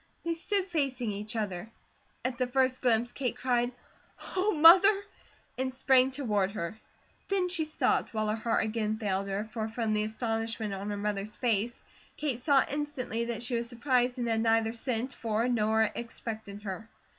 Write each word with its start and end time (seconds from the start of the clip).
They 0.25 0.33
stood 0.33 0.65
facing 0.65 1.11
each 1.11 1.35
other. 1.35 1.69
At 2.25 2.39
the 2.39 2.47
first 2.47 2.81
glimpse 2.81 3.11
Kate 3.11 3.37
cried, 3.37 3.71
"Oh, 4.35 4.51
Mother," 4.51 5.03
and 5.59 5.71
sprang 5.71 6.09
toward 6.09 6.53
her. 6.53 6.79
Then 7.27 7.49
she 7.49 7.65
stopped, 7.65 8.11
while 8.11 8.27
her 8.27 8.35
heart 8.35 8.63
again 8.63 8.97
failed 8.97 9.27
her, 9.27 9.43
for 9.45 9.67
from 9.69 9.93
the 9.93 10.03
astonishment 10.03 10.73
on 10.73 10.89
her 10.89 10.97
mother's 10.97 11.35
face, 11.35 11.83
Kate 12.17 12.39
saw 12.39 12.65
instantly 12.71 13.25
that 13.25 13.43
she 13.43 13.53
was 13.55 13.69
surprised, 13.69 14.17
and 14.17 14.27
had 14.27 14.41
neither 14.41 14.73
sent 14.73 15.13
for 15.13 15.47
nor 15.47 15.83
expected 15.93 16.63
her. 16.63 16.89